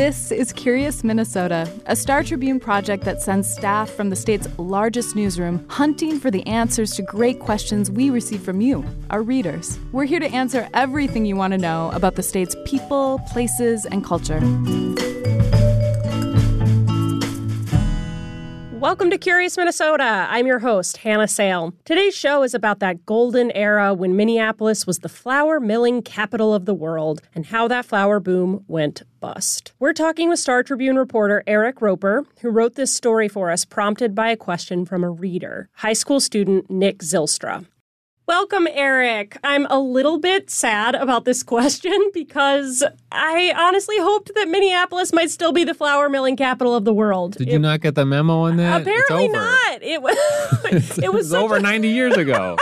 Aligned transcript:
This 0.00 0.32
is 0.32 0.54
Curious 0.54 1.04
Minnesota, 1.04 1.70
a 1.84 1.94
Star 1.94 2.24
Tribune 2.24 2.58
project 2.58 3.04
that 3.04 3.20
sends 3.20 3.52
staff 3.52 3.90
from 3.90 4.08
the 4.08 4.16
state's 4.16 4.48
largest 4.56 5.14
newsroom 5.14 5.62
hunting 5.68 6.18
for 6.18 6.30
the 6.30 6.42
answers 6.46 6.92
to 6.92 7.02
great 7.02 7.38
questions 7.38 7.90
we 7.90 8.08
receive 8.08 8.40
from 8.40 8.62
you, 8.62 8.82
our 9.10 9.20
readers. 9.20 9.78
We're 9.92 10.06
here 10.06 10.20
to 10.20 10.32
answer 10.32 10.70
everything 10.72 11.26
you 11.26 11.36
want 11.36 11.52
to 11.52 11.58
know 11.58 11.90
about 11.92 12.14
the 12.14 12.22
state's 12.22 12.56
people, 12.64 13.20
places, 13.30 13.84
and 13.84 14.02
culture. 14.02 14.40
Welcome 18.80 19.10
to 19.10 19.18
Curious 19.18 19.58
Minnesota. 19.58 20.26
I'm 20.30 20.46
your 20.46 20.60
host, 20.60 20.96
Hannah 20.96 21.28
Sayle. 21.28 21.74
Today's 21.84 22.16
show 22.16 22.42
is 22.42 22.54
about 22.54 22.78
that 22.78 23.04
golden 23.04 23.50
era 23.50 23.92
when 23.92 24.16
Minneapolis 24.16 24.86
was 24.86 25.00
the 25.00 25.08
flour 25.10 25.60
milling 25.60 26.00
capital 26.00 26.54
of 26.54 26.64
the 26.64 26.72
world 26.72 27.20
and 27.34 27.44
how 27.44 27.68
that 27.68 27.84
flour 27.84 28.20
boom 28.20 28.64
went 28.68 29.02
bust. 29.20 29.74
We're 29.78 29.92
talking 29.92 30.30
with 30.30 30.38
Star 30.38 30.62
Tribune 30.62 30.96
reporter 30.96 31.42
Eric 31.46 31.82
Roper, 31.82 32.24
who 32.40 32.48
wrote 32.48 32.76
this 32.76 32.94
story 32.94 33.28
for 33.28 33.50
us 33.50 33.66
prompted 33.66 34.14
by 34.14 34.30
a 34.30 34.36
question 34.36 34.86
from 34.86 35.04
a 35.04 35.10
reader, 35.10 35.68
high 35.74 35.92
school 35.92 36.18
student 36.18 36.70
Nick 36.70 37.00
Zylstra. 37.00 37.66
Welcome, 38.30 38.68
Eric. 38.70 39.36
I'm 39.42 39.66
a 39.66 39.80
little 39.80 40.20
bit 40.20 40.50
sad 40.50 40.94
about 40.94 41.24
this 41.24 41.42
question 41.56 41.98
because 42.14 42.84
I 43.10 43.52
honestly 43.56 43.98
hoped 43.98 44.30
that 44.36 44.46
Minneapolis 44.46 45.12
might 45.12 45.32
still 45.32 45.50
be 45.50 45.64
the 45.64 45.74
flour 45.74 46.08
milling 46.08 46.36
capital 46.36 46.76
of 46.76 46.84
the 46.84 46.94
world. 46.94 47.38
Did 47.38 47.48
it, 47.48 47.52
you 47.54 47.58
not 47.58 47.80
get 47.80 47.96
the 47.96 48.06
memo 48.06 48.42
on 48.42 48.56
that? 48.58 48.82
Apparently 48.82 49.26
not. 49.26 49.82
It 49.82 50.00
was. 50.00 50.98
it 51.02 51.12
was 51.12 51.34
over 51.34 51.56
a, 51.56 51.60
90 51.60 51.88
years 51.88 52.16
ago. 52.16 52.56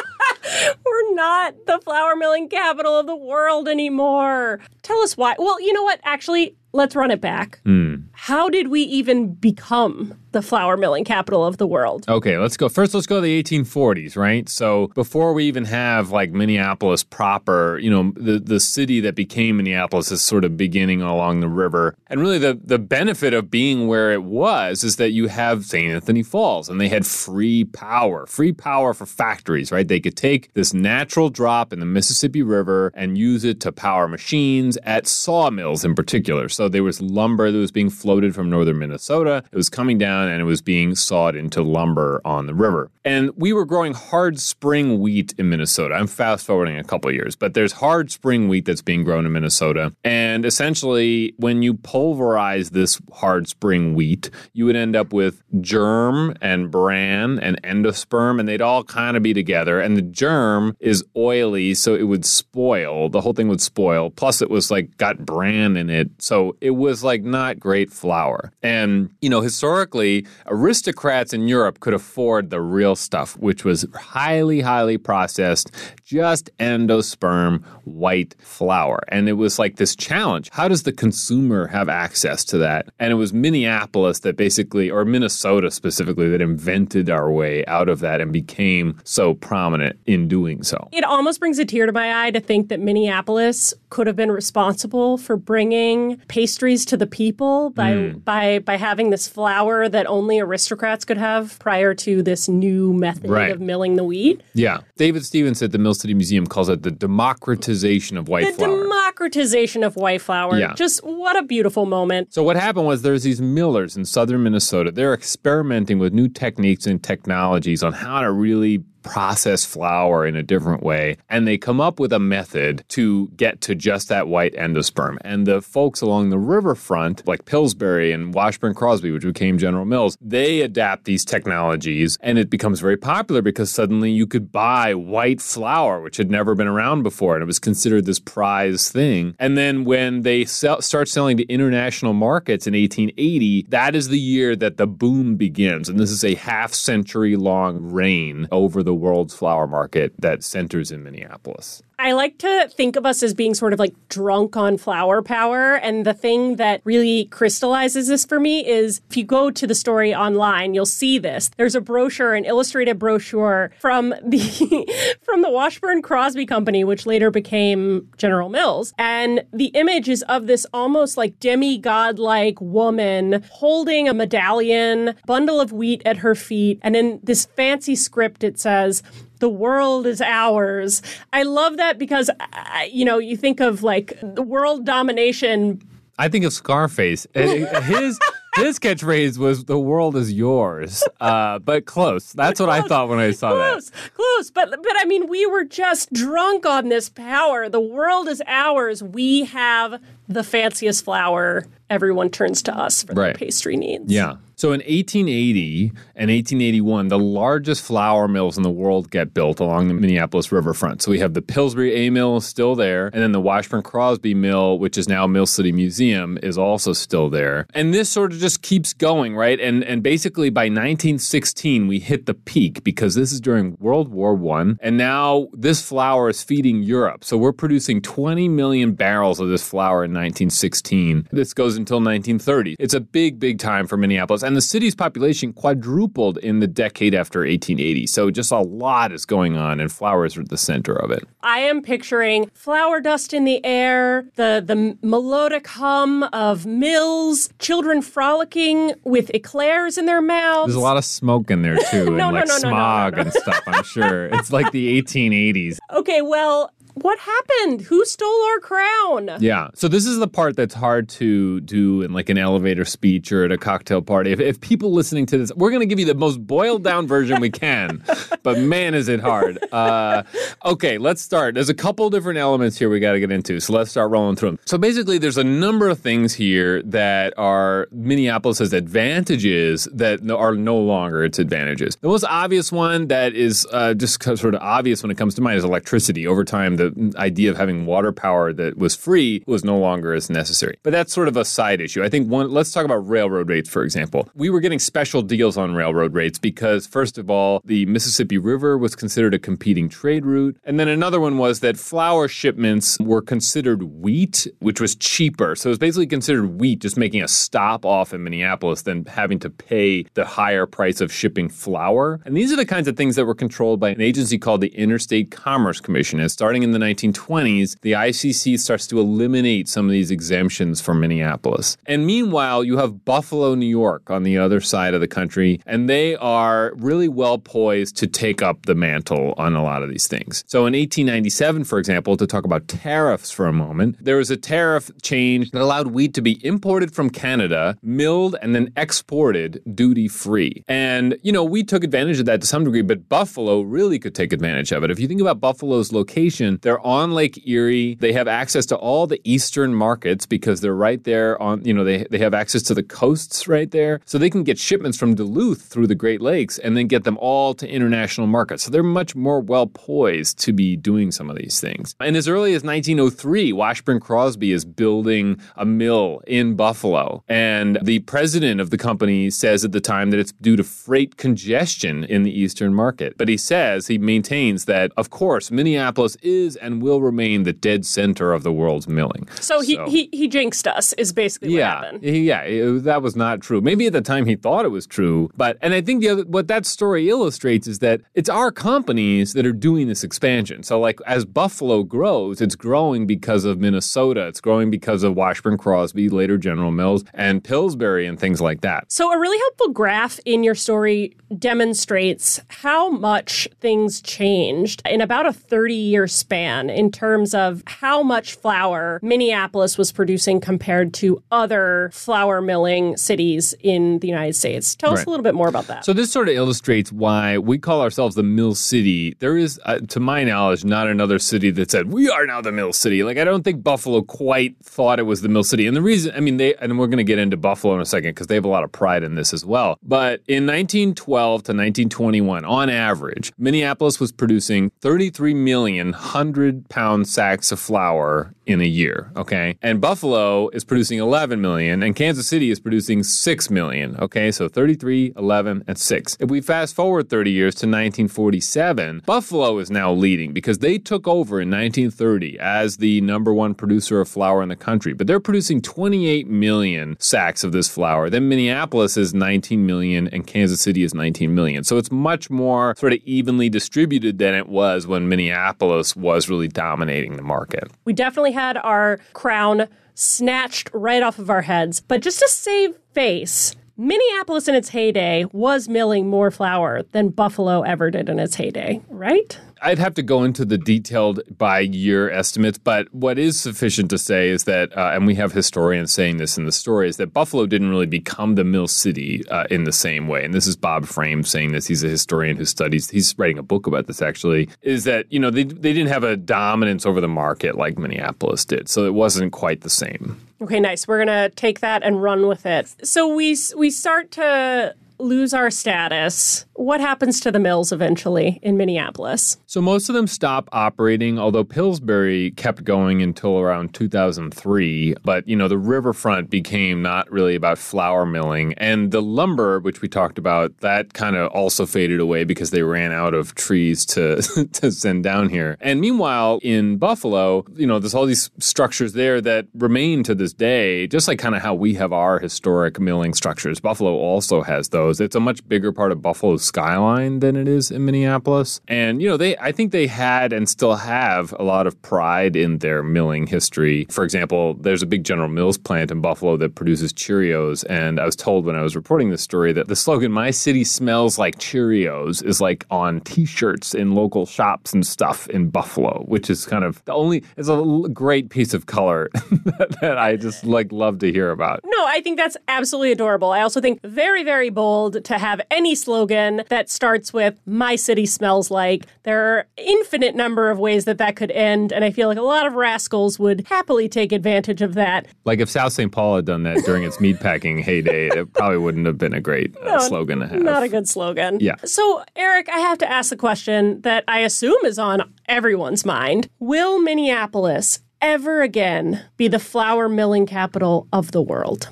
We're 0.87 1.15
not 1.15 1.55
the 1.67 1.79
flour 1.85 2.17
milling 2.17 2.49
capital 2.49 2.99
of 2.99 3.05
the 3.07 3.15
world 3.15 3.69
anymore. 3.69 4.61
Tell 4.83 5.01
us 5.01 5.19
why. 5.19 5.35
Well, 5.39 5.61
you 5.61 5.75
know 5.75 5.83
what? 5.83 6.01
Actually, 6.03 6.57
let's 6.73 6.95
run 6.95 7.11
it 7.11 7.21
back. 7.21 7.61
Mm. 7.65 8.05
How 8.13 8.49
did 8.49 8.69
we 8.69 8.83
even 8.83 9.35
become 9.35 10.19
the 10.33 10.43
flour 10.43 10.77
milling 10.77 11.05
capital 11.05 11.45
of 11.45 11.57
the 11.57 11.67
world? 11.67 12.05
Okay, 12.09 12.37
let's 12.37 12.57
go. 12.57 12.69
First, 12.69 12.95
let's 12.95 13.07
go 13.07 13.17
to 13.17 13.21
the 13.23 13.43
1840s, 13.43 14.17
right? 14.17 14.49
So 14.49 14.89
before 14.89 15.33
we 15.33 15.45
even 15.45 15.65
have 15.65 16.11
like 16.11 16.31
Minneapolis 16.31 17.03
proper, 17.03 17.79
you 17.79 17.91
know, 17.91 18.13
the, 18.17 18.39
the 18.39 18.61
city 18.61 19.01
that 19.01 19.15
became 19.15 19.57
Minneapolis 19.57 20.13
is 20.13 20.23
sort 20.23 20.45
of 20.45 20.57
beginning 20.57 21.01
along 21.01 21.41
the 21.41 21.49
river. 21.49 21.95
And 22.09 22.21
really, 22.21 22.39
the, 22.39 22.59
the 22.63 22.79
benefit 22.79 23.33
of 23.33 23.51
being 23.51 23.87
where 23.87 24.13
it 24.13 24.23
was 24.23 24.85
is 24.85 24.97
that 24.97 25.13
you 25.13 25.29
have 25.29 25.65
St. 25.65 25.91
Anthony 25.91 26.23
Falls 26.23 26.69
and 26.69 26.81
they 26.81 26.89
had 26.89 27.07
free 27.07 27.65
power, 27.65 28.27
free 28.27 28.53
power 28.53 28.93
for 28.93 29.07
factories, 29.07 29.73
right? 29.73 29.89
They 29.89 30.01
could 30.01 30.17
take 30.17 30.53
this 30.53 30.75
natural 30.75 31.31
drop 31.31 31.73
in 31.73 31.81
the 31.81 31.87
Mississippi 31.87 32.43
River 32.43 32.93
and 32.95 33.17
use 33.17 33.45
it 33.45 33.61
to 33.61 33.73
power 33.73 34.09
machines 34.09 34.77
at 34.83 35.07
sawmills 35.07 35.85
in 35.85 35.95
particular. 35.95 36.49
So 36.59 36.69
there 36.69 36.83
was 36.83 37.01
lumber 37.01 37.53
that 37.53 37.57
was 37.57 37.71
being 37.71 37.89
floated 37.89 38.35
from 38.35 38.51
northern 38.51 38.81
Minnesota. 38.81 39.45
It 39.53 39.57
was 39.57 39.69
coming 39.69 39.97
down 39.97 40.27
and 40.27 40.41
it 40.41 40.45
was 40.45 40.61
being 40.61 40.97
sawed 40.97 41.37
into 41.37 41.63
lumber 41.63 42.21
on 42.25 42.47
the 42.47 42.55
river. 42.55 42.91
And 43.05 43.31
we 43.37 43.53
were 43.53 43.65
growing 43.65 43.95
hard 43.95 44.41
spring 44.41 44.99
wheat 44.99 45.33
in 45.39 45.49
Minnesota. 45.49 45.95
I'm 45.95 46.09
fast 46.09 46.45
forwarding 46.45 46.77
a 46.77 46.83
couple 46.83 47.13
years, 47.13 47.37
but 47.37 47.55
there's 47.55 47.73
hard 47.73 48.11
spring 48.11 48.49
wheat 48.49 48.65
that's 48.65 48.83
being 48.83 49.05
grown 49.05 49.25
in 49.25 49.33
Minnesota. 49.33 49.93
And 50.03 50.45
essentially, 50.45 51.33
when 51.37 51.63
you 51.63 51.75
pulverize 51.75 52.71
this 52.71 53.01
hard 53.13 53.49
spring 53.49 53.95
wheat, 53.95 54.29
you 54.53 54.67
would 54.67 54.77
end 54.77 54.97
up 54.97 55.13
with 55.13 55.43
germ 55.61 56.35
and 56.43 56.73
bran 56.73 57.39
and 57.39 57.63
endosperm, 57.63 58.41
and 58.41 58.49
they'd 58.49 58.61
all 58.61 58.83
kind 58.85 59.17
of 59.17 59.23
be 59.23 59.33
together. 59.33 59.81
And 59.81 59.97
the 59.97 60.03
germ 60.03 60.77
is 60.81 61.03
oily, 61.17 61.73
so 61.75 61.95
it 61.95 62.09
would 62.09 62.27
spoil. 62.27 63.09
The 63.09 63.21
whole 63.21 63.33
thing 63.33 63.49
would 63.49 63.63
spoil. 63.63 64.11
Plus, 64.11 64.43
it 64.43 64.51
was 64.51 64.71
like 64.71 64.97
got 64.99 65.25
bran 65.25 65.79
in 65.79 65.89
it. 65.89 66.11
So 66.19 66.48
it 66.61 66.71
was 66.71 67.05
like 67.05 67.23
not 67.23 67.59
great 67.59 67.93
flour. 67.93 68.53
And, 68.63 69.11
you 69.21 69.31
know, 69.31 69.41
historically, 69.41 70.27
aristocrats 70.47 71.33
in 71.33 71.49
Europe 71.49 71.81
could 71.81 71.95
afford 71.95 72.51
the 72.51 72.61
real 72.61 72.97
stuff, 72.97 73.37
which 73.39 73.65
was 73.65 73.87
highly, 73.95 74.61
highly 74.61 74.99
processed, 74.99 75.71
just 76.09 76.51
endosperm 76.59 77.63
white 77.85 78.35
flour. 78.41 79.01
And 79.09 79.29
it 79.29 79.35
was 79.35 79.59
like 79.59 79.77
this 79.77 79.95
challenge. 79.95 80.49
How 80.51 80.67
does 80.67 80.85
the 80.85 80.93
consumer 80.93 81.67
have 81.67 81.91
access 81.91 82.45
to 82.47 82.59
that? 82.59 82.89
And 82.99 83.13
it 83.13 83.17
was 83.17 83.35
Minneapolis 83.35 84.21
that 84.21 84.35
basically, 84.35 84.91
or 84.91 85.05
Minnesota 85.05 85.71
specifically, 85.71 86.31
that 86.31 86.41
invented 86.41 87.11
our 87.11 87.31
way 87.31 87.63
out 87.67 87.91
of 87.91 88.01
that 88.01 88.23
and 88.23 88.33
became 88.33 88.99
so 89.05 89.35
prominent 89.35 89.99
in 90.07 90.29
doing 90.29 90.63
so. 90.63 90.89
It 90.93 91.05
almost 91.05 91.41
brings 91.41 91.59
a 91.59 91.67
tear 91.67 91.85
to 91.85 91.93
my 91.93 92.25
eye 92.25 92.31
to 92.31 92.41
think 92.41 92.69
that 92.69 92.81
Minneapolis 92.81 93.75
could 93.91 94.07
have 94.07 94.17
been 94.17 94.33
responsible 94.33 95.19
for 95.19 95.37
bringing 95.37 96.17
pastries 96.29 96.87
to 96.87 96.97
the 96.97 97.07
people 97.07 97.71
by 97.71 97.93
mm. 97.93 98.25
by 98.25 98.61
by 98.61 98.77
having 98.77 99.11
this 99.11 99.29
flour 99.29 99.89
that 99.89 100.07
only 100.07 100.41
aristocrats 100.41 101.05
could 101.05 101.19
have 101.19 101.59
prior 101.59 101.95
to 101.95 102.23
this 102.23 102.49
new 102.49 102.95
method 102.95 103.29
right. 103.29 103.51
of 103.51 103.61
milling 103.61 103.97
the 103.97 104.05
wheat. 104.05 104.43
Yeah. 104.55 104.79
David 104.97 105.25
Stevens 105.27 105.63
at 105.63 105.73
the 105.73 105.79
Mill 105.79 105.98
City 105.99 106.15
Museum 106.15 106.47
calls 106.47 106.69
it 106.69 106.83
the 106.83 106.91
democratization 106.91 108.17
of 108.17 108.29
white 108.29 108.47
the 108.47 108.53
flour. 108.53 108.77
Democratization 109.09 109.85
of 109.85 109.97
white 109.97 110.21
flour. 110.21 110.59
Yeah. 110.59 110.75
Just 110.75 111.03
what 111.03 111.35
a 111.35 111.43
beautiful 111.43 111.87
moment. 111.87 112.35
So 112.35 112.43
what 112.43 112.57
happened 112.57 112.87
was 112.87 113.01
there's 113.01 113.23
these 113.23 113.41
millers 113.41 113.97
in 113.97 114.05
southern 114.05 114.43
Minnesota. 114.43 114.91
They're 114.91 115.15
experimenting 115.15 115.99
with 115.99 116.13
new 116.13 116.29
techniques 116.29 116.87
and 116.87 117.03
technologies 117.03 117.83
on 117.83 117.95
how 117.95 118.21
to 118.21 118.31
really 118.31 118.85
process 119.09 119.65
flour 119.65 120.27
in 120.27 120.37
a 120.37 120.43
different 120.43 120.83
way. 120.83 121.17
And 121.31 121.47
they 121.47 121.57
come 121.57 121.81
up 121.81 121.99
with 121.99 122.13
a 122.13 122.19
method 122.19 122.85
to 122.89 123.29
get 123.29 123.61
to 123.63 123.75
just 123.75 124.09
that 124.09 124.29
white 124.29 124.55
endosperm. 124.55 125.17
And 125.23 125.47
the 125.47 125.63
folks 125.63 126.03
along 126.03 126.29
the 126.29 126.39
riverfront, 126.39 127.27
like 127.27 127.47
Pillsbury 127.47 128.13
and 128.13 128.35
Washburn 128.35 128.75
Crosby, 128.75 129.11
which 129.11 129.23
became 129.23 129.57
General 129.57 129.87
Mills, 129.87 130.19
they 130.21 130.61
adapt 130.61 131.05
these 131.05 131.25
technologies 131.25 132.19
and 132.21 132.39
it 132.39 132.51
becomes 132.51 132.81
very 132.81 132.97
popular 132.97 133.41
because 133.41 133.71
suddenly 133.71 134.11
you 134.11 134.27
could 134.27 134.53
buy 134.53 134.93
white 134.95 135.41
flour, 135.41 136.03
which 136.03 136.19
had 136.19 136.31
never 136.31 136.55
been 136.55 136.67
around 136.67 137.03
before. 137.03 137.35
And 137.35 137.43
it 137.43 137.47
was 137.47 137.59
considered 137.59 138.05
this 138.05 138.19
prize 138.19 138.91
thing. 138.91 138.98
And 139.39 139.57
then 139.57 139.85
when 139.85 140.23
they 140.23 140.45
sell, 140.45 140.83
start 140.83 141.09
selling 141.09 141.37
to 141.39 141.47
international 141.47 142.13
markets 142.13 142.67
in 142.67 142.75
1880, 142.75 143.67
that 143.69 143.95
is 143.95 144.09
the 144.09 144.19
year 144.19 144.57
that 144.57 144.77
the 144.77 144.87
boom 144.87 145.37
begins. 145.37 145.89
And 145.89 145.99
this 145.99 146.11
is 146.11 146.25
a 146.25 146.35
half 146.35 146.75
century 146.75 147.37
long 147.37 147.91
reign 147.93 148.49
over 148.51 148.83
the 148.83 148.95
world's 148.95 149.35
flour 149.35 149.67
market 149.67 150.15
that 150.19 150.43
centers 150.43 150.91
in 150.91 151.03
Minneapolis. 151.03 151.83
I 152.01 152.13
like 152.13 152.39
to 152.39 152.69
think 152.73 152.95
of 152.95 153.05
us 153.05 153.25
as 153.25 153.35
being 153.35 153.55
sort 153.55 153.73
of 153.73 153.81
like 153.81 153.95
drunk 154.09 154.57
on 154.57 154.79
flower 154.79 155.21
power. 155.21 155.75
And 155.75 156.07
the 156.07 156.15
thing 156.15 156.55
that 156.57 156.81
really 156.85 157.25
crystallizes 157.25 158.07
this 158.07 158.25
for 158.25 158.39
me 158.39 158.65
is 158.65 159.01
if 159.11 159.17
you 159.17 159.25
go 159.25 159.51
to 159.51 159.67
the 159.67 159.75
story 159.75 160.15
online, 160.15 160.75
you'll 160.75 160.87
see 160.87 161.19
this. 161.19 161.51
There's 161.57 161.75
a 161.75 161.81
brochure, 161.81 162.35
an 162.35 162.45
illustrated 162.45 163.01
brochure 163.01 163.73
from 163.81 164.11
the 164.25 165.19
from 165.23 165.43
the 165.43 165.51
Washburn 165.51 166.01
Crosby 166.01 166.47
Company, 166.47 166.85
which 166.85 167.05
later 167.05 167.33
became 167.33 168.09
General 168.17 168.49
Mills. 168.49 168.95
And 168.97 169.45
the 169.53 169.67
image 169.75 170.09
is 170.09 170.23
of 170.29 170.47
this 170.47 170.67
almost 170.73 171.17
like 171.17 171.41
demigod 171.41 172.21
like 172.21 172.61
woman 172.61 173.45
holding 173.51 174.09
a 174.09 174.15
medallion, 174.15 175.17
bundle 175.27 175.61
of 175.61 175.73
wheat 175.73 176.03
at 176.05 176.19
her 176.19 176.37
feet. 176.37 176.79
And 176.83 176.95
in 176.95 177.19
this 177.25 177.47
fancy 177.57 177.97
script, 177.97 178.45
it 178.45 178.57
says, 178.57 179.03
the 179.39 179.49
world 179.49 180.07
is 180.07 180.21
ours. 180.21 181.03
I 181.33 181.43
love 181.43 181.77
that 181.77 181.99
because, 181.99 182.31
uh, 182.31 182.81
you 182.91 183.05
know, 183.05 183.19
you 183.19 183.37
think 183.37 183.61
of 183.61 183.83
like 183.83 184.19
the 184.23 184.43
world 184.43 184.85
domination. 184.85 185.83
I 186.19 186.29
think 186.29 186.45
of 186.45 186.53
Scarface. 186.53 187.27
His. 187.35 188.19
His 188.57 188.81
catchphrase 188.81 189.39
was 189.39 189.67
"The 189.67 189.79
world 189.79 190.17
is 190.17 190.33
yours," 190.33 191.05
uh, 191.21 191.61
but 191.61 191.85
close. 191.87 192.33
That's 192.33 192.59
what 192.59 192.69
I 192.69 192.81
thought 192.81 193.09
when 193.09 193.21
I 193.21 193.31
saw 193.31 193.55
that. 193.55 193.73
close, 193.73 193.91
that. 193.91 194.15
Close, 194.15 194.51
but 194.51 194.71
but 194.71 194.93
I 194.97 195.05
mean, 195.05 195.29
we 195.29 195.47
were 195.47 195.63
just 195.63 196.13
drunk 196.13 196.67
on 196.67 196.89
this 196.89 197.09
power. 197.09 197.69
The 197.69 197.81
world 197.81 198.27
is 198.27 198.43
ours. 198.49 199.01
We 199.01 199.45
have 199.45 200.01
the 200.29 200.45
fanciest 200.45 201.05
flour. 201.05 201.67
Everyone 201.91 202.29
turns 202.31 202.63
to 202.65 202.77
us 202.77 203.03
for 203.03 203.15
right. 203.15 203.27
their 203.29 203.35
pastry 203.35 203.77
needs. 203.77 204.13
Yeah. 204.13 204.37
So 204.59 204.73
in 204.73 204.81
1880 204.81 205.93
and 206.17 206.33
1881, 206.33 207.07
the 207.07 207.19
largest 207.19 207.81
flour 207.81 208.27
mills 208.27 208.57
in 208.57 208.65
the 208.65 208.71
world 208.71 209.09
get 209.09 209.33
built 209.33 209.61
along 209.61 209.87
the 209.87 209.95
Minneapolis 209.95 210.51
riverfront. 210.51 211.01
So 211.01 211.13
we 211.13 211.21
have 211.21 211.35
the 211.35 211.41
Pillsbury 211.41 211.95
A 211.95 212.11
mill 212.11 212.41
still 212.41 212.75
there, 212.75 213.07
and 213.07 213.23
then 213.23 213.31
the 213.31 213.41
Washburn 213.41 213.83
Crosby 213.85 214.35
mill, 214.35 214.81
which 214.81 214.99
is 214.99 215.09
now 215.09 215.29
Mill 215.29 215.47
City 215.47 215.71
Museum, 215.71 216.41
is 216.43 216.59
also 216.59 216.93
still 216.93 217.31
there. 217.31 217.69
And 217.73 217.95
this 217.95 218.11
sort 218.11 218.33
of 218.33 218.41
just 218.41 218.63
keeps 218.63 218.93
going, 218.93 219.37
right? 219.37 219.61
And 219.61 219.85
and 219.85 220.03
basically 220.03 220.51
by 220.51 220.65
1916 220.65 221.87
we 221.87 222.01
hit 222.01 222.27
the 222.27 222.35
peak 222.35 222.83
because 222.83 223.15
this 223.15 223.31
is 223.31 223.41
during 223.41 223.77
World 223.79 224.09
War 224.09 224.35
One, 224.35 224.77
and 224.83 224.97
now 224.97 225.47
this 225.53 225.81
flour 225.81 226.29
is 226.29 226.43
feeding 226.43 226.83
Europe. 226.83 227.23
So 227.23 227.39
we're 227.39 227.53
producing 227.53 228.03
20 228.03 228.49
million 228.49 228.95
barrels 228.95 229.39
of 229.39 229.51
this 229.51 229.67
flour 229.67 230.03
in 230.03 230.13
1916. 230.19 231.29
This 231.31 231.55
goes 231.55 231.77
until 231.77 231.99
1930. 231.99 232.77
It's 232.79 232.95
a 232.95 233.01
big, 233.01 233.39
big 233.39 233.59
time 233.59 233.87
for 233.87 233.97
Minneapolis. 233.97 234.43
And 234.43 234.57
the 234.57 234.61
city's 234.61 234.95
population 234.95 235.53
quadrupled 235.53 236.39
in 236.39 236.61
the 236.61 236.67
decade 236.67 237.15
after 237.15 237.41
1880. 237.41 238.07
So 238.07 238.31
just 238.31 238.51
a 238.51 238.59
lot 238.59 239.13
is 239.13 239.25
going 239.25 239.57
on, 239.57 239.81
and 239.81 239.91
flowers 239.91 240.37
are 240.37 240.41
at 240.41 240.49
the 240.49 240.59
center 240.59 240.93
of 240.93 241.11
it. 241.11 241.23
I 241.43 241.61
am 241.61 241.83
picturing 241.83 242.51
flour 242.55 243.01
dust 243.01 243.33
in 243.33 243.45
the 243.45 243.65
air, 243.65 244.27
the, 244.35 244.63
the 244.65 244.99
melodic 245.03 245.67
hum 245.67 246.25
of 246.25 246.67
mills, 246.67 247.51
children 247.59 248.03
frolicking 248.03 248.95
with 249.05 249.31
eclairs 249.35 249.99
in 249.99 250.07
their 250.07 250.21
mouths. 250.21 250.69
There's 250.69 250.77
a 250.77 250.81
lot 250.81 250.97
of 250.97 251.05
smoke 251.05 251.51
in 251.51 251.63
there 251.63 251.77
too, 251.91 252.05
no, 252.05 252.11
and 252.11 252.19
no, 252.19 252.31
like 252.31 252.49
no, 252.49 252.59
smog 252.59 253.19
and 253.19 253.33
stuff. 253.33 253.63
I'm 253.67 253.85
sure 253.85 254.27
it's 254.27 254.53
like 254.53 254.73
the 254.73 255.01
1880s. 255.03 255.79
Okay, 255.93 256.23
well, 256.23 256.73
what 257.03 257.19
happened? 257.19 257.83
Who 257.83 258.05
stole 258.05 258.43
our 258.45 258.61
crown? 258.61 259.31
Yeah. 259.41 259.69
So 259.75 259.89
this 259.89 260.07
is 260.07 260.19
the 260.19 260.29
part 260.29 260.57
that's 260.57 260.75
hard 260.75 261.09
to 261.11 261.61
do 261.61 262.03
in 262.03 262.13
like 262.13 262.29
an 262.29 262.39
elevator 262.39 262.85
speech 262.85 263.33
or 263.33 263.45
at 263.45 263.53
a 263.53 263.59
cocktail 263.59 264.03
party. 264.03 264.33
If, 264.33 264.41
if 264.41 264.61
people 264.61 264.93
listening 264.93 265.27
to 265.27 265.39
this, 265.39 265.53
we're 265.55 265.71
going 265.71 265.81
to 265.81 265.87
give 265.87 265.99
you 265.99 266.07
the 266.07 266.15
most 266.15 266.47
boiled 266.47 266.85
down 266.85 267.07
version 267.07 267.41
we 267.41 267.51
can, 267.51 268.03
but 268.43 268.59
man, 268.59 268.95
is 268.95 269.09
it 269.09 269.21
hard. 269.21 269.59
Uh, 269.73 270.23
okay, 270.65 270.99
let's 270.99 271.23
start. 271.23 271.55
There's 271.55 271.69
a 271.69 271.75
couple 271.75 272.09
different 272.11 272.39
elements 272.39 272.79
here 272.79 272.89
we 272.89 273.01
got 273.01 273.13
to 273.13 273.21
get 273.21 273.31
into. 273.31 273.61
So 273.61 273.73
let's 273.73 273.91
start 273.91 274.11
rolling 274.11 274.37
through 274.37 274.51
them. 274.51 274.59
So 274.65 274.79
basically, 274.79 275.19
there's 275.19 275.39
a 275.39 275.45
number 275.45 275.89
of 275.89 275.99
things 275.99 276.35
here 276.35 276.83
that 276.83 277.35
are 277.37 277.89
Minneapolis 277.93 278.59
has 278.59 278.73
advantages 278.73 279.89
that 279.93 280.29
are 280.31 280.55
no 280.55 280.79
longer 280.79 281.25
its 281.25 281.39
advantages. 281.39 281.97
The 281.97 282.09
most 282.09 282.25
obvious 282.25 282.73
one 282.73 283.09
that 283.09 283.35
is 283.35 283.67
uh, 283.73 283.95
just 283.95 284.23
sort 284.23 284.55
of 284.55 284.61
obvious 284.61 285.03
when 285.03 285.11
it 285.11 285.17
comes 285.17 285.35
to 285.37 285.41
mind 285.41 285.59
is 285.59 285.65
electricity. 285.65 286.27
Over 286.27 286.45
time, 286.45 286.77
the 286.77 286.88
idea 287.17 287.51
of 287.51 287.57
having 287.57 287.87
water 287.87 288.13
power 288.13 288.53
that 288.53 288.79
was 288.79 288.95
free 288.95 289.43
was 289.47 289.65
no 289.65 289.79
longer 289.79 290.15
as 290.15 290.31
necessary. 290.31 290.79
But 290.83 290.91
that's 290.91 291.13
sort 291.13 291.29
of 291.29 291.37
a 291.37 291.45
side 291.45 291.81
issue. 291.81 292.03
I 292.03 292.09
think 292.09 292.29
one, 292.29 292.51
let's 292.51 292.73
talk 292.73 292.85
about 292.85 293.09
railroad 293.09 293.49
rates, 293.49 293.69
for 293.69 293.83
example. 293.83 294.29
We 294.35 294.51
were 294.51 294.61
getting 294.61 294.79
special 294.79 295.23
deals 295.23 295.57
on 295.57 295.75
railroad 295.75 296.15
rates 296.15 296.39
because, 296.39 296.87
first 296.87 297.19
of 297.19 297.31
all, 297.31 297.61
the 297.65 297.87
Mississippi 297.87 298.39
River 298.39 298.79
was 298.79 298.95
considered 298.95 299.35
a 299.35 299.39
competing 299.39 299.89
trade 299.89 300.25
route. 300.25 300.57
And 300.65 300.79
then 300.79 300.89
another 300.89 301.21
one 301.21 301.39
was 301.39 301.61
that 301.61 301.77
flour 301.77 302.29
shipments 302.29 302.99
were 303.01 303.23
considered 303.23 303.83
wheat, 303.83 304.47
which 304.61 304.81
was 304.81 304.95
cheaper. 304.97 305.55
So 305.55 305.69
it 305.69 305.73
was 305.73 305.79
basically 305.79 306.07
considered 306.07 306.59
wheat, 306.61 306.81
just 306.81 306.97
making 306.97 307.23
a 307.23 307.29
stop 307.29 307.85
off 307.85 308.13
in 308.13 308.23
Minneapolis 308.25 308.83
than 308.83 309.05
having 309.07 309.39
to 309.41 309.51
pay 309.51 310.05
the 310.15 310.25
higher 310.25 310.67
price 310.67 311.01
of 311.01 311.13
shipping 311.13 311.49
flour. 311.49 312.21
And 312.25 312.37
these 312.37 312.53
are 312.53 312.57
the 312.57 312.67
kinds 312.67 312.89
of 312.89 312.97
things 312.97 313.17
that 313.17 313.25
were 313.25 313.35
controlled 313.35 313.81
by 313.81 313.91
an 313.91 314.01
agency 314.01 314.39
called 314.39 314.61
the 314.61 314.69
Interstate 314.69 315.31
Commerce 315.31 315.81
Commission. 315.81 316.21
And 316.21 316.31
starting 316.31 316.63
in 316.63 316.73
the 316.79 316.87
1920s, 316.87 317.81
the 317.81 317.93
ICC 317.93 318.59
starts 318.59 318.87
to 318.89 318.99
eliminate 318.99 319.69
some 319.69 319.87
of 319.87 319.91
these 319.91 320.11
exemptions 320.11 320.81
for 320.81 320.95
Minneapolis. 320.95 321.77
And 321.87 322.07
meanwhile, 322.07 322.65
you 322.65 322.79
have 322.79 323.05
Buffalo, 323.05 323.55
New 323.55 323.67
York 323.67 324.11
on 324.11 324.23
the 324.23 324.39
other 324.39 324.61
side 324.61 324.95
of 324.95 325.01
the 325.01 325.09
country, 325.09 325.61
and 325.67 325.89
they 325.89 326.17
are 326.17 326.73
really 326.77 327.09
well 327.09 327.39
poised 327.39 327.97
to 327.97 328.07
take 328.07 328.43
up 328.43 328.67
the 328.67 328.75
mantle 328.75 329.35
on 329.37 329.55
a 329.55 329.63
lot 329.63 329.83
of 329.83 329.91
these 329.91 330.07
things. 330.07 330.45
So 330.47 330.61
in 330.61 330.75
1897, 330.75 331.65
for 331.65 331.79
example, 331.79 332.17
to 332.17 332.27
talk 332.27 332.45
about 332.45 332.69
tariffs 332.69 333.31
for 333.31 333.47
a 333.47 333.53
moment, 333.53 333.97
there 334.01 334.17
was 334.17 334.31
a 334.31 334.37
tariff 334.37 334.91
change 335.03 335.51
that 335.51 335.63
allowed 335.63 335.89
wheat 335.89 336.15
to 336.15 336.23
be 336.23 336.45
imported 336.45 336.95
from 336.95 337.11
Canada, 337.11 337.77
milled, 337.83 338.37
and 338.43 338.55
then 338.55 338.73
exported 338.77 339.63
duty 339.75 340.09
free. 340.09 340.65
And, 340.69 341.17
you 341.23 341.33
know, 341.33 341.45
we 341.45 341.63
took 341.63 341.85
advantage 341.85 342.21
of 342.21 342.27
that 342.27 342.41
to 342.41 342.47
some 342.47 342.65
degree, 342.65 342.83
but 342.83 343.09
Buffalo 343.09 343.61
really 343.61 343.99
could 343.99 344.15
take 344.15 344.33
advantage 344.33 344.73
of 344.73 344.83
it. 344.85 344.91
If 344.91 344.99
you 344.99 345.09
think 345.09 345.21
about 345.21 345.41
Buffalo's 345.41 345.93
location, 345.93 346.58
they're 346.63 346.85
on 346.87 347.13
Lake 347.13 347.47
Erie. 347.47 347.97
They 347.97 348.13
have 348.13 348.29
access 348.29 348.67
to 348.67 348.77
all 348.77 349.07
the 349.07 349.21
eastern 349.25 349.75
markets 349.75 350.27
because 350.27 350.61
they're 350.61 350.75
right 350.75 351.03
there 351.05 351.41
on, 351.41 351.65
you 351.65 351.75
know, 351.75 351.85
they, 351.85 352.05
they 352.11 352.19
have 352.19 352.35
access 352.35 352.63
to 352.65 352.75
the 352.75 352.83
coasts 352.83 353.49
right 353.49 353.71
there. 353.71 354.01
So 354.05 354.19
they 354.19 354.31
can 354.31 354.45
get 354.45 354.59
shipments 354.59 354.99
from 354.99 355.15
Duluth 355.15 355.63
through 355.63 355.87
the 355.87 355.95
Great 355.95 356.21
Lakes 356.21 356.59
and 356.59 356.77
then 356.77 356.87
get 356.87 357.05
them 357.05 357.19
all 357.19 357.55
to 357.55 357.69
international 357.69 358.27
markets. 358.27 358.63
So 358.65 358.71
they're 358.71 358.83
much 358.83 359.15
more 359.15 359.41
well 359.41 359.67
poised 359.67 360.39
to 360.41 360.53
be 360.53 360.77
doing 360.77 361.11
some 361.11 361.31
of 361.31 361.37
these 361.37 361.61
things. 361.61 361.95
And 362.01 362.17
as 362.17 362.29
early 362.29 362.55
as 362.55 362.63
1903, 362.63 363.53
Washburn 363.53 364.01
Crosby 364.01 364.53
is 364.53 364.65
building 364.65 365.41
a 365.57 365.65
mill 365.65 366.21
in 366.27 366.55
Buffalo. 366.55 367.23
And 367.29 367.79
the 367.83 368.01
president 368.01 368.61
of 368.61 368.71
the 368.71 368.79
company 368.79 369.31
says 369.31 369.65
at 369.65 369.73
the 369.73 369.81
time 369.81 370.11
that 370.11 370.21
it's 370.21 370.33
due 370.33 370.57
to 370.57 370.65
freight 370.65 371.17
congestion 371.17 372.05
in 372.05 372.23
the 372.23 372.33
eastern 372.33 372.75
market. 372.75 373.17
But 373.19 373.29
he 373.29 373.37
says, 373.37 373.87
he 373.87 373.99
maintains 373.99 374.65
that, 374.65 374.93
of 374.97 375.11
course, 375.11 375.51
Minneapolis 375.51 376.17
is 376.23 376.48
and 376.57 376.83
will 376.83 377.01
remain 377.01 377.43
the 377.45 377.53
dead 377.53 377.85
center 377.87 378.33
of 378.33 378.43
the 378.43 378.53
world's 378.53 378.89
milling. 378.89 379.29
So 379.41 379.61
he, 379.61 379.79
he 379.89 380.09
he 380.13 380.29
jinxed 380.29 380.67
us 380.67 380.93
is 380.95 381.13
basically 381.13 381.51
what 381.51 381.59
Yeah, 381.59 381.75
happened. 381.85 382.03
yeah, 382.05 382.43
it- 382.43 382.85
that 382.85 383.03
was 383.03 383.17
not 383.17 383.41
true. 383.41 383.61
Maybe 383.61 383.87
at 383.87 383.93
the 383.93 384.01
time 384.01 384.27
he 384.27 384.37
thought 384.37 384.65
it 384.65 384.69
was 384.71 384.87
true, 384.87 385.31
but 385.37 385.57
and 385.63 385.75
I 385.75 385.81
think 385.81 386.01
the 386.01 386.09
other 386.11 386.23
what 386.25 386.49
that 386.49 386.67
story 386.67 387.09
illustrates 387.09 387.67
is 387.67 387.79
that 387.81 388.01
it's 388.15 388.29
our 388.29 388.51
companies 388.51 389.33
that 389.35 389.45
are 389.47 389.53
doing 389.53 389.89
this 389.89 390.05
expansion. 390.05 390.63
So 390.63 390.79
like 390.81 391.01
as 391.07 391.25
Buffalo 391.25 391.83
grows, 391.83 392.41
it's 392.41 392.55
growing 392.57 393.07
because 393.07 393.45
of 393.45 393.59
Minnesota, 393.59 394.27
it's 394.27 394.41
growing 394.41 394.71
because 394.71 395.03
of 395.03 395.15
Washburn 395.17 395.59
Crosby, 395.59 396.09
later 396.09 396.39
General 396.39 396.71
Mills, 396.71 397.05
and 397.15 397.43
Pillsbury 397.43 398.07
and 398.07 398.19
things 398.19 398.41
like 398.41 398.61
that. 398.63 398.85
So, 398.89 399.13
a 399.13 399.19
really 399.19 399.39
helpful 399.39 399.69
graph 399.73 400.21
in 400.25 400.43
your 400.45 400.55
story 400.55 401.17
demonstrates 401.37 402.41
how 402.49 402.89
much 402.89 403.49
things 403.61 404.01
changed 404.01 404.81
in 404.89 405.01
about 405.01 405.27
a 405.27 405.33
30 405.33 405.75
year 405.75 406.07
span 406.07 406.38
in 406.47 406.91
terms 406.91 407.35
of 407.35 407.63
how 407.67 408.03
much 408.03 408.35
flour 408.35 409.01
Minneapolis 409.03 409.77
was 409.77 409.93
producing 409.93 410.41
compared 410.41 410.95
to 410.95 411.23
other 411.31 411.91
flour 411.93 412.41
milling 412.41 412.97
cities 412.97 413.55
in 413.61 413.99
the 413.99 414.09
United 414.09 414.35
States. 414.35 414.75
Tell 414.75 414.93
us 414.93 415.05
a 415.05 415.11
little 415.11 415.25
bit 415.25 415.35
more 415.35 415.49
about 415.49 415.67
that. 415.67 415.85
So 415.85 415.93
this 415.93 416.13
sort 416.13 416.29
of 416.29 416.35
illustrates 416.35 416.93
why 416.93 417.39
we 417.39 417.59
call 417.59 417.83
ourselves 417.83 418.15
the 418.15 418.23
Mill 418.23 418.55
City. 418.55 419.15
There 419.19 419.37
is, 419.37 419.61
uh, 419.65 419.79
to 419.89 420.01
my 420.01 420.25
knowledge, 420.25 420.65
not 420.65 420.89
another 420.89 421.19
city 421.19 421.51
that 421.51 421.71
said 421.71 421.93
we 421.93 422.09
are 422.09 422.27
now 422.27 422.41
the 422.41 422.53
Mill 422.53 422.73
City. 422.73 423.03
Like 423.03 423.19
I 423.19 423.25
don't 423.25 423.43
think 423.43 423.63
Buffalo 423.63 424.03
quite 424.03 424.57
thought 424.63 424.99
it 424.99 425.05
was 425.05 425.23
the 425.23 425.29
Mill 425.29 425.45
City. 425.45 425.67
And 425.67 425.77
the 425.77 425.83
reason, 425.83 426.13
I 426.15 426.21
mean, 426.21 426.37
they 426.37 426.55
and 426.57 426.79
we're 426.79 426.87
going 426.87 426.99
to 426.99 427.05
get 427.05 427.19
into 427.19 427.37
Buffalo 427.37 427.75
in 427.75 427.81
a 427.81 427.87
second 427.87 428.11
because 428.11 428.27
they 428.27 428.35
have 428.35 428.45
a 428.45 428.49
lot 428.49 428.65
of 428.65 428.73
pride 428.73 429.03
in 429.03 429.15
this 429.15 429.33
as 429.33 429.45
well. 429.45 429.79
But 429.83 430.21
in 430.27 430.47
1912 430.47 431.43
to 431.45 431.53
1921, 431.53 432.45
on 432.45 432.71
average, 432.71 433.33
Minneapolis 433.39 434.01
was 434.01 434.13
producing 434.13 434.71
33 434.81 435.35
million 435.35 435.93
hundred 436.29 436.69
pound 436.69 437.09
sacks 437.09 437.51
of 437.51 437.59
flour 437.59 438.35
in 438.45 438.61
a 438.61 438.67
year. 438.67 439.11
Okay, 439.17 439.57
and 439.63 439.81
Buffalo 439.81 440.49
is 440.51 440.65
producing 440.65 440.99
11 440.99 441.41
million, 441.41 441.83
and 441.83 441.97
Kansas 441.97 442.27
City 442.27 442.51
is 442.51 442.61
producing 442.61 443.03
6 443.03 443.51
million. 443.51 443.97
Okay, 443.99 444.31
so 444.31 444.49
33, 444.49 445.15
11, 445.17 445.65
and 445.67 445.79
6. 445.79 446.17
If 446.21 446.31
we 446.31 446.41
fast 446.41 446.75
forward 446.75 447.09
30 447.09 447.31
years 447.31 447.55
to 447.57 447.67
1947, 447.67 449.03
Buffalo 449.07 449.59
is 449.59 449.71
now 449.71 449.93
leading 449.93 450.33
because 450.33 450.59
they 450.59 450.79
took 450.79 451.09
over 451.09 451.41
in 451.41 451.51
1930 451.51 452.39
as 452.39 452.77
the 452.77 453.01
number 453.03 453.33
one 453.33 453.55
producer 453.55 454.01
of 454.01 454.09
flour 454.09 454.43
in 454.43 454.49
the 454.51 454.57
country, 454.57 454.93
but 454.93 455.07
they're 455.07 455.21
producing 455.21 455.63
28 455.63 456.27
million 456.27 456.97
sacks 456.99 457.43
of 457.45 457.53
this 457.53 457.69
flour. 457.69 458.11
Then 458.11 458.29
Minneapolis 458.29 458.97
is 458.97 459.15
19 459.15 459.65
million, 459.65 460.09
and 460.09 460.27
Kansas 460.27 460.61
City 460.61 460.83
is 460.83 460.95
19 460.95 461.35
million. 461.35 461.65
So 461.65 461.79
it's 461.79 461.91
much 461.91 462.29
more 462.29 462.75
sort 462.77 462.93
of 462.93 462.99
evenly 463.05 463.49
distributed 463.49 464.19
than 464.19 464.35
it 464.35 464.49
was 464.49 464.87
when 464.87 465.09
Minneapolis 465.09 465.95
was 465.97 466.18
really 466.27 466.49
dominating 466.49 467.17
the 467.17 467.23
market. 467.23 467.71
we 467.85 467.93
definitely 467.93 468.33
had 468.33 468.57
our 468.57 468.99
crown 469.13 469.69
snatched 469.95 470.71
right 470.73 471.03
off 471.03 471.19
of 471.19 471.29
our 471.29 471.43
heads. 471.43 471.81
But 471.81 472.01
just 472.01 472.21
to 472.21 472.29
save 472.29 472.75
face, 472.95 473.55
Minneapolis 473.77 474.49
in 474.49 474.55
its 474.55 474.71
heyday 474.71 475.25
was 475.33 475.69
milling 475.69 476.09
more 476.09 476.31
flour 476.31 476.83
than 476.93 477.11
Buffalo 477.11 477.63
ever 477.63 477.91
did 477.91 478.09
in 478.09 478.19
its 478.19 478.37
heyday, 478.37 478.81
right? 478.89 479.39
I'd 479.63 479.79
have 479.79 479.95
to 479.95 480.03
go 480.03 480.25
into 480.25 480.45
the 480.45 480.59
detailed 480.59 481.21
by 481.37 481.61
year 481.61 482.11
estimates, 482.11 482.59
but 482.59 482.93
what 482.95 483.19
is 483.19 483.41
sufficient 483.41 483.91
to 483.91 483.99
say 483.99 484.29
is 484.29 484.45
that, 484.45 484.77
uh, 484.77 484.93
and 484.95 485.07
we 485.07 485.15
have 485.17 485.33
historians 485.33 485.93
saying 485.93 486.19
this 486.19 486.39
in 486.39 486.45
the 486.45 486.53
story, 486.53 486.89
is 486.89 486.97
that 486.99 487.13
Buffalo 487.13 487.47
didn't 487.47 487.71
really 487.71 487.87
become 487.87 488.35
the 488.35 488.45
mill 488.45 488.69
city 488.69 489.27
uh, 489.29 489.45
in 489.51 489.65
the 489.65 489.73
same 489.73 490.09
way. 490.09 490.25
And 490.25 490.35
this 490.35 490.47
is 490.47 490.57
Bob 490.57 490.87
Frame 490.87 491.25
saying 491.25 491.53
this. 491.53 491.67
He's 491.67 491.85
a 491.85 491.89
historian 491.89 492.37
who 492.37 492.45
studies, 492.45 492.91
he's 492.91 493.17
writing 493.19 493.39
a 493.39 493.43
book 493.43 493.67
about 493.67 493.87
this 493.87 494.03
actually, 494.03 494.49
is 494.63 494.85
that, 494.85 495.11
you 495.13 495.19
know, 495.19 495.31
they, 495.31 495.45
they 495.45 495.73
didn't 495.73 495.89
have 495.89 496.05
a 496.05 496.17
dominance 496.17 496.87
over 496.87 497.01
the 497.01 497.09
market 497.09 497.57
like 497.57 497.79
Minneapolis 497.79 498.45
did. 498.45 498.69
So 498.69 498.85
it 498.85 498.95
wasn't 498.95 499.33
quite 499.33 499.63
the 499.63 499.71
same. 499.71 500.21
Okay, 500.41 500.61
nice. 500.61 500.87
We're 500.87 500.99
gonna 500.99 501.31
take 501.31 501.61
that 501.61 501.83
and 501.83 502.01
run 502.01 502.29
with 502.29 502.47
it. 502.47 502.73
So 502.85 503.13
we 503.13 503.37
we 503.57 503.71
start 503.71 504.13
to 504.13 504.75
lose 504.99 505.33
our 505.33 505.51
status, 505.51 506.47
what 506.55 506.81
happens 506.81 507.21
to 507.21 507.31
the 507.31 507.39
mills 507.39 507.71
eventually 507.71 508.41
in 508.43 508.57
Minneapolis? 508.57 509.39
So 509.47 509.61
most 509.61 509.89
of 509.89 509.95
them 509.95 510.07
stop 510.07 510.49
operating, 510.53 511.19
although 511.19 511.45
Pillsbury 511.45 512.33
kept 512.33 512.65
going 512.65 513.01
until 513.01 513.39
around 513.39 513.75
2003. 513.75 514.95
But, 515.05 515.29
you 515.29 515.37
know, 515.37 515.47
the 515.47 515.57
riverfront 515.57 516.31
became 516.31 516.83
not 516.83 517.11
really 517.13 517.37
about 517.37 517.59
flour 517.59 518.05
milling. 518.05 518.55
And 518.55 518.91
the 518.91 519.01
lumber, 519.01 519.61
which 519.61 519.81
we 519.81 519.89
talked 519.89 520.19
about, 520.19 520.59
that 520.59 520.95
kind 520.95 521.15
of 521.15 521.31
also 521.31 521.65
faded 521.65 522.01
away 522.01 522.25
because 522.25 522.51
they 522.51 522.63
ran 522.63 522.91
out 522.91 523.15
of 523.15 523.35
trees 523.37 523.87
to, 523.87 524.21
to 524.53 524.73
send 524.73 525.05
down 525.05 525.29
here. 525.29 525.57
And 525.61 525.81
meanwhile, 525.81 526.41
in 526.43 526.77
Buffalo, 526.77 527.45
you 527.55 527.67
know, 527.67 527.79
there's 527.79 527.95
all 527.95 528.07
these 528.07 528.31
structures 528.39 528.95
there 528.95 529.21
that 529.21 529.47
remain 529.55 530.03
to 530.03 530.15
this 530.15 530.33
day, 530.33 530.87
just 530.89 531.07
like 531.07 531.21
kind 531.21 531.37
of 531.37 531.43
how 531.43 531.55
we 531.55 531.75
have 531.75 531.93
our 531.93 532.19
historic 532.19 532.81
milling 532.81 533.15
structures. 533.15 533.61
Buffalo 533.61 533.95
also 533.95 534.43
has 534.43 534.71
those. 534.71 534.88
It's 534.89 535.17
a 535.17 535.21
much 535.21 535.47
bigger 535.49 535.73
part 535.73 535.93
of 535.93 536.03
Buffalo's 536.03 536.43
skyline 536.43 537.21
than 537.21 537.37
it 537.37 537.47
is 537.47 537.71
in 537.71 537.85
Minneapolis. 537.85 538.61
And, 538.69 539.03
you 539.03 539.09
know, 539.09 539.17
they, 539.17 539.37
I 539.37 539.53
think 539.53 539.73
they 539.73 539.87
had 539.87 540.33
and 540.33 540.49
still 540.49 540.77
have 540.77 541.35
a 541.39 541.43
lot 541.43 541.67
of 541.67 541.81
pride 541.83 542.37
in 542.37 542.59
their 542.59 542.83
milling 542.83 543.27
history. 543.27 543.87
For 543.91 544.05
example, 544.05 544.55
there's 544.55 544.83
a 544.83 544.87
big 544.87 545.05
General 545.05 545.29
Mills 545.29 545.59
plant 545.59 545.91
in 545.91 546.01
Buffalo 546.01 546.37
that 546.39 546.55
produces 546.55 546.93
Cheerios. 546.93 547.65
And 547.69 548.01
I 548.01 548.07
was 548.07 548.17
told 548.17 548.47
when 548.47 548.57
I 548.57 548.63
was 548.63 548.75
reporting 548.75 549.11
this 549.11 549.23
story 549.23 549.53
that 549.53 549.69
the 549.69 549.77
slogan, 549.77 550.13
My 550.13 550.31
City 550.31 550.65
Smells 550.65 551.19
Like 551.19 551.39
Cheerios, 551.39 552.25
is 552.25 552.41
like 552.41 552.65
on 552.71 553.01
t 553.01 553.25
shirts 553.25 553.75
in 553.75 553.95
local 553.95 554.27
shops 554.27 554.73
and 554.73 554.87
stuff 554.87 555.29
in 555.29 555.51
Buffalo, 555.51 556.05
which 556.07 556.31
is 556.31 556.47
kind 556.47 556.65
of 556.65 556.85
the 556.87 556.93
only, 556.93 557.25
it's 557.37 557.49
a 557.49 557.89
great 557.93 558.31
piece 558.31 558.55
of 558.55 558.67
color 558.67 559.11
that, 559.15 559.77
that 559.81 559.99
I 559.99 560.17
just 560.17 560.45
like 560.45 560.73
love 560.73 560.99
to 561.01 561.13
hear 561.13 561.31
about. 561.31 561.61
No, 561.65 561.87
I 561.87 562.01
think 562.01 562.19
that's 562.19 562.37
absolutely 562.49 562.93
adorable. 562.93 563.31
I 563.31 563.43
also 563.43 563.61
think 563.61 563.83
very, 563.83 564.25
very 564.25 564.51
bold 564.51 564.78
to 564.91 565.19
have 565.19 565.41
any 565.51 565.75
slogan 565.75 566.43
that 566.49 566.71
starts 566.71 567.13
with 567.13 567.41
"My 567.47 567.77
city 567.77 568.07
smells 568.07 568.51
like." 568.51 568.87
There 569.03 569.21
are 569.21 569.47
infinite 569.57 570.15
number 570.15 570.51
of 570.51 570.59
ways 570.59 570.85
that 570.85 570.99
that 570.99 571.17
could 571.17 571.31
end, 571.33 571.73
and 571.73 571.85
I 571.85 571.91
feel 571.91 572.09
like 572.09 572.19
a 572.19 572.23
lot 572.23 572.47
of 572.47 572.55
rascals 572.55 573.19
would 573.19 573.47
happily 573.49 573.89
take 573.89 574.13
advantage 574.13 574.63
of 574.63 574.75
that. 574.75 575.07
Like 575.25 575.41
if 575.41 575.49
South 575.49 575.73
St. 575.73 575.91
Paul 575.91 576.17
had 576.17 576.25
done 576.25 576.45
that 576.45 576.65
during 576.65 576.85
its 576.85 576.99
meatpacking 576.99 577.63
heyday, 577.63 578.09
it 578.09 578.33
probably 578.33 578.59
wouldn't 578.59 578.87
have 578.87 578.99
been 578.99 579.15
a 579.15 579.21
great 579.21 579.57
uh, 579.59 579.77
no, 579.77 579.79
slogan 579.81 580.21
to 580.21 580.29
have. 580.29 580.43
Not 580.43 580.63
a 580.63 580.69
good 580.69 580.89
slogan. 580.89 581.39
Yeah. 581.41 581.57
So, 581.65 582.05
Eric, 582.17 582.49
I 582.49 582.59
have 582.61 582.79
to 582.79 582.91
ask 582.91 583.11
the 583.11 583.17
question 583.17 583.81
that 583.83 584.05
I 584.07 584.21
assume 584.21 584.65
is 584.65 584.79
on 584.79 585.13
everyone's 585.27 585.85
mind: 585.85 586.29
Will 586.39 586.81
Minneapolis 586.81 587.81
ever 588.01 588.43
again 588.43 589.05
be 589.17 589.29
the 589.29 589.39
flour 589.39 589.89
milling 589.89 590.27
capital 590.27 590.87
of 590.93 591.13
the 591.13 591.23
world? 591.23 591.69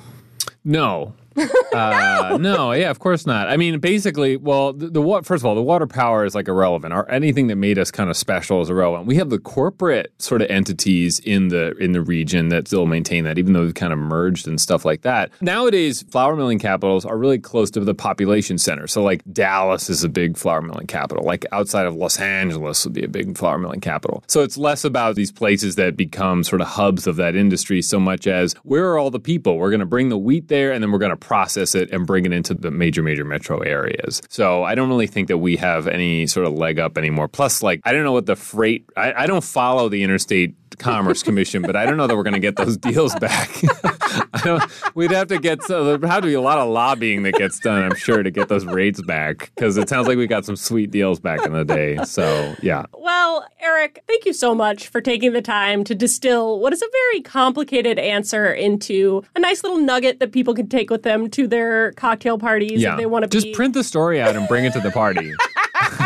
No. 0.65 1.15
Uh, 1.37 2.39
no, 2.41 2.73
yeah, 2.73 2.91
of 2.91 2.99
course 2.99 3.27
not. 3.27 3.49
I 3.49 3.57
mean, 3.57 3.79
basically, 3.79 4.37
well, 4.37 4.73
the, 4.73 5.23
first 5.25 5.43
of 5.43 5.47
all, 5.47 5.55
the 5.55 5.63
water 5.63 5.87
power 5.87 6.25
is 6.25 6.35
like 6.35 6.49
irrelevant. 6.49 6.95
Or 6.95 7.11
anything 7.11 7.49
that 7.49 7.57
made 7.57 7.79
us 7.79 7.91
kind 7.91 8.11
of 8.11 8.17
special 8.17 8.61
is 8.63 8.71
irrelevant. 8.71 9.07
We 9.07 9.17
have 9.17 9.31
the 9.31 9.39
corporate 9.39 10.13
sort 10.19 10.43
of 10.43 10.51
entities 10.51 11.19
in 11.21 11.49
the 11.49 11.77
in 11.79 11.93
the 11.93 12.01
region 12.01 12.49
that 12.49 12.67
still 12.69 12.87
maintain 12.87 13.25
that, 13.25 13.39
even 13.39 13.53
though 13.53 13.63
we've 13.63 13.75
kind 13.75 13.93
of 13.93 13.99
merged 13.99 14.47
and 14.47 14.61
stuff 14.61 14.85
like 14.85 15.03
that. 15.03 15.31
Nowadays, 15.41 16.03
flour 16.11 16.37
milling 16.37 16.59
capitals 16.59 17.05
are 17.05 17.17
really 17.17 17.39
close 17.39 17.71
to 17.73 17.81
the 17.81 17.95
population 17.95 18.59
center. 18.59 18.87
So, 18.87 19.03
like 19.03 19.23
Dallas 19.33 19.91
is 19.91 20.05
a 20.05 20.09
big 20.09 20.37
flour 20.37 20.63
milling 20.63 20.87
capital. 20.87 21.25
Like 21.25 21.45
outside 21.53 21.87
of 21.87 21.95
Los 21.95 22.19
Angeles 22.19 22.85
would 22.85 22.95
be 22.95 23.05
a 23.05 23.09
big 23.09 23.37
flour 23.37 23.59
milling 23.59 23.81
capital. 23.81 24.25
So 24.27 24.43
it's 24.43 24.57
less 24.57 24.85
about 24.85 25.15
these 25.15 25.33
places 25.33 25.77
that 25.77 25.97
become 25.97 26.45
sort 26.45 26.61
of 26.61 26.69
hubs 26.69 27.07
of 27.07 27.17
that 27.17 27.37
industry, 27.37 27.83
so 27.83 27.99
much 27.99 28.27
as 28.27 28.55
where 28.63 28.91
are 28.91 28.99
all 28.99 29.11
the 29.11 29.21
people? 29.21 29.59
We're 29.59 29.71
going 29.71 29.81
to 29.81 29.87
bring 29.87 30.09
the 30.09 30.19
wheat 30.19 30.49
there, 30.49 30.73
and 30.73 30.83
then 30.83 30.93
we're 30.93 30.99
going 30.99 31.11
to 31.11 31.17
process 31.27 31.75
it 31.75 31.91
and 31.91 32.07
bring 32.07 32.25
it 32.25 32.33
into 32.33 32.55
the 32.55 32.71
major, 32.71 33.03
major 33.03 33.25
metro 33.25 33.59
areas. 33.59 34.23
So 34.29 34.63
I 34.63 34.77
don't 34.77 34.89
really 34.89 35.09
think 35.09 35.27
that 35.27 35.39
we 35.39 35.57
have 35.57 35.89
any 35.89 36.29
sort 36.29 36.47
of 36.47 36.53
leg 36.53 36.79
up 36.79 36.97
anymore. 36.97 37.27
Plus, 37.27 37.65
like, 37.65 37.81
I 37.85 37.93
don't 37.93 38.05
know 38.05 38.13
what 38.13 38.27
the 38.27 38.37
freight, 38.37 38.89
I, 38.97 39.13
I 39.13 39.27
don't 39.27 39.43
follow 39.43 39.89
the 39.89 40.05
interstate 40.05 40.55
Commerce 40.79 41.25
Commission, 41.25 41.63
but 41.63 41.75
I 41.75 41.85
don't 41.85 41.97
know 41.97 42.07
that 42.07 42.17
we're 42.17 42.23
going 42.23 42.35
to 42.35 42.41
get 42.41 42.55
those 42.55 42.77
deals 42.89 43.15
back. 43.17 43.51
we'd 44.95 45.11
have 45.11 45.29
to 45.29 45.39
get 45.39 45.63
so 45.63 45.97
there 45.97 46.09
have 46.09 46.23
to 46.23 46.29
be 46.29 46.35
a 46.35 46.41
lot 46.41 46.59
of 46.59 46.69
lobbying 46.69 47.23
that 47.25 47.35
gets 47.35 47.59
done, 47.59 47.83
I'm 47.83 47.95
sure, 47.95 48.23
to 48.23 48.31
get 48.31 48.49
those 48.49 48.65
rates 48.65 49.01
back 49.03 49.53
because 49.55 49.77
it 49.77 49.89
sounds 49.89 50.09
like 50.09 50.17
we 50.17 50.27
got 50.27 50.45
some 50.45 50.57
sweet 50.57 50.91
deals 50.91 51.21
back 51.21 51.45
in 51.45 51.53
the 51.53 51.65
day. 51.65 51.99
So 52.05 52.55
yeah. 52.63 52.87
Well, 52.93 53.47
Eric, 53.61 54.03
thank 54.07 54.25
you 54.25 54.33
so 54.33 54.55
much 54.55 54.89
for 54.89 55.01
taking 55.01 55.33
the 55.33 55.43
time 55.43 55.85
to 55.85 55.95
distill 55.95 56.61
what 56.61 56.73
is 56.73 56.83
a 56.83 56.89
very 56.91 57.21
complicated 57.23 57.99
answer 57.99 58.53
into 58.53 59.25
a 59.35 59.41
nice 59.41 59.63
little 59.63 59.79
nugget 59.79 60.21
that 60.21 60.33
people 60.33 60.55
can 60.55 60.69
take 60.69 60.91
with 60.91 61.03
them 61.03 61.29
to 61.31 61.47
their 61.47 61.93
cocktail 61.93 62.39
parties 62.39 62.83
yeah. 62.83 62.93
if 62.93 62.99
they 62.99 63.07
want 63.07 63.25
to. 63.25 63.29
Just 63.29 63.53
print 63.55 63.75
the 63.75 63.85
story 63.85 64.21
out 64.21 64.37
and 64.37 64.47
bring 64.49 64.65
it 64.65 64.73
to 64.73 64.81
the 64.81 64.91
party. 64.91 65.33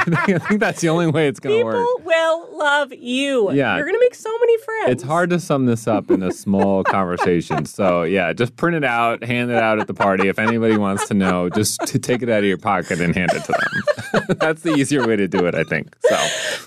I 0.17 0.39
think 0.39 0.61
that's 0.61 0.81
the 0.81 0.89
only 0.89 1.07
way 1.07 1.29
it's 1.29 1.41
going 1.41 1.59
to 1.59 1.65
work. 1.65 1.75
People 1.75 2.05
will 2.05 2.59
love 2.59 2.93
you. 2.93 3.53
Yeah. 3.53 3.77
You're 3.77 3.85
going 3.85 3.97
to 3.97 4.01
make 4.01 4.15
so 4.15 4.31
many 4.39 4.59
friends. 4.59 4.91
It's 4.93 5.03
hard 5.03 5.31
to 5.31 5.41
sum 5.41 5.67
this 5.67 5.87
up 5.87 6.11
in 6.11 6.23
a 6.23 6.33
small 6.33 6.85
conversation. 6.85 7.65
So, 7.67 8.03
yeah, 8.03 8.33
just 8.33 8.57
print 8.57 8.77
it 8.77 8.85
out, 8.85 9.23
hand 9.25 9.51
it 9.51 9.57
out 9.57 9.79
at 9.79 9.87
the 9.87 9.95
party. 9.95 10.29
If 10.29 10.39
anybody 10.39 10.77
wants 10.77 11.07
to 11.09 11.15
know, 11.15 11.49
just 11.49 11.81
to 11.87 11.99
take 11.99 12.23
it 12.23 12.29
out 12.29 12.39
of 12.39 12.45
your 12.45 12.59
pocket 12.59 13.01
and 13.01 13.15
hand 13.15 13.33
it 13.35 13.45
to 13.45 13.53
them. 13.53 14.37
that's 14.41 14.63
the 14.63 14.75
easier 14.75 15.07
way 15.07 15.17
to 15.17 15.29
do 15.29 15.47
it, 15.47 15.55
I 15.55 15.65
think. 15.65 15.95
So, 16.01 16.17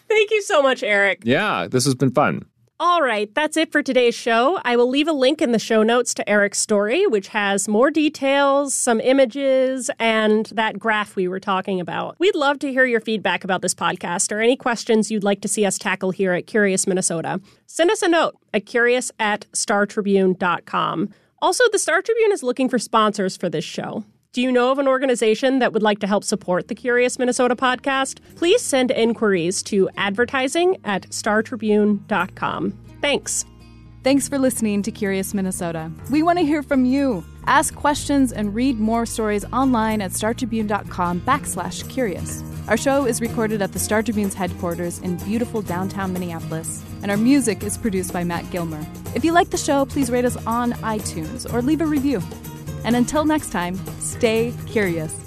thank 0.08 0.32
you 0.32 0.42
so 0.42 0.62
much, 0.62 0.84
Eric. 0.84 1.22
Yeah, 1.24 1.68
this 1.68 1.86
has 1.86 1.96
been 1.96 2.12
fun. 2.12 2.46
All 2.86 3.02
right, 3.02 3.34
that's 3.34 3.56
it 3.56 3.72
for 3.72 3.82
today's 3.82 4.14
show. 4.14 4.60
I 4.66 4.76
will 4.76 4.90
leave 4.90 5.08
a 5.08 5.14
link 5.14 5.42
in 5.42 5.54
the 5.54 5.58
show 5.58 5.84
notes 5.84 6.14
to 6.16 6.30
Eric's 6.30 6.60
story, 6.60 7.08
which 7.08 7.30
has 7.30 7.70
more 7.70 7.90
details, 7.90 8.74
some 8.74 9.00
images, 9.00 9.90
and 10.00 10.48
that 10.48 10.80
graph 10.80 11.16
we 11.16 11.30
were 11.30 11.40
talking 11.40 11.80
about. 11.80 12.20
We'd 12.20 12.36
love 12.36 12.60
to 12.60 12.74
hear 12.74 12.84
your 12.84 13.00
feedback 13.00 13.46
about 13.46 13.62
this 13.62 13.74
podcast 13.74 14.34
or 14.34 14.42
any 14.42 14.58
questions 14.58 15.10
you'd 15.10 15.24
like 15.24 15.40
to 15.44 15.48
see 15.48 15.66
us 15.66 15.78
tackle 15.78 16.12
here 16.12 16.34
at 16.34 16.46
Curious 16.46 16.86
Minnesota. 16.86 17.40
Send 17.68 17.90
us 17.90 18.02
a 18.02 18.10
note 18.10 18.36
at 18.54 18.66
curious 18.66 19.14
at 19.18 19.48
startribune.com. 19.54 21.10
Also, 21.42 21.64
the 21.72 21.80
Star 21.80 22.02
Tribune 22.02 22.34
is 22.34 22.44
looking 22.44 22.68
for 22.68 22.80
sponsors 22.80 23.38
for 23.38 23.48
this 23.48 23.64
show. 23.64 24.04
Do 24.34 24.42
you 24.42 24.52
know 24.52 24.72
of 24.72 24.80
an 24.80 24.88
organization 24.88 25.60
that 25.60 25.74
would 25.74 25.84
like 25.84 26.00
to 26.00 26.08
help 26.08 26.24
support 26.24 26.68
the 26.68 26.74
Curious 26.74 27.20
Minnesota 27.20 27.56
podcast? 27.56 28.18
Please 28.36 28.64
send 28.64 28.90
inquiries 28.90 29.62
to 29.64 29.88
advertising 29.96 30.78
at 30.84 31.04
startribune.com. 31.10 32.72
Thanks. 33.00 33.46
Thanks 34.04 34.28
for 34.28 34.40
listening 34.40 34.82
to 34.82 34.92
Curious 34.92 35.36
Minnesota. 35.36 35.92
We 36.10 36.24
want 36.24 36.40
to 36.40 36.46
hear 36.46 36.64
from 36.64 36.84
you. 36.84 37.24
Ask 37.46 37.76
questions 37.76 38.34
and 38.34 38.56
read 38.56 38.80
more 38.80 39.06
stories 39.06 39.46
online 39.54 40.02
at 40.02 40.10
startribune.com 40.10 41.22
backslash 41.22 41.88
curious. 41.88 42.44
Our 42.68 42.78
show 42.78 43.06
is 43.06 43.22
recorded 43.22 43.62
at 43.62 43.72
the 43.72 43.78
Star 43.78 44.02
Tribune's 44.02 44.34
headquarters 44.34 44.98
in 44.98 45.18
beautiful 45.18 45.62
downtown 45.62 46.12
Minneapolis, 46.12 46.84
and 47.04 47.12
our 47.12 47.18
music 47.18 47.62
is 47.62 47.78
produced 47.78 48.12
by 48.12 48.24
Matt 48.24 48.50
Gilmer. 48.50 48.84
If 49.14 49.24
you 49.24 49.32
like 49.32 49.52
the 49.52 49.58
show, 49.58 49.86
please 49.86 50.10
rate 50.10 50.26
us 50.26 50.38
on 50.48 50.72
iTunes 50.74 51.54
or 51.54 51.62
leave 51.62 51.82
a 51.82 51.86
review. 51.86 52.20
And 52.84 52.96
until 52.96 53.26
next 53.26 53.52
time, 53.52 53.76
stay 54.00 54.54
curious. 54.68 55.23